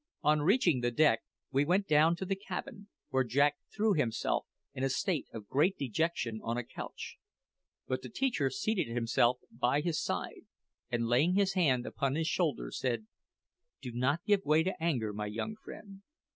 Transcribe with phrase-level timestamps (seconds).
[0.23, 1.21] On reaching the deck
[1.51, 5.77] we went down to the cabin, where Jack threw himself, in a state of great
[5.77, 7.17] dejection, on a couch;
[7.87, 10.47] but the teacher seated himself by his side,
[10.91, 13.05] and laying his hand upon his shoulder, said:
[13.79, 16.01] "Do not give way to anger, my young friend.